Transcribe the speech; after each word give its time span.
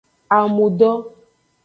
Amudo. 0.37 0.89